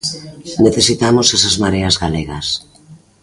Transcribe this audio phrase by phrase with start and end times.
[0.65, 2.47] Necesitamos esas mareas galegas.